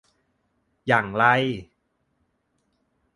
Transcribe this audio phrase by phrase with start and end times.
[0.87, 1.25] อย่างไร?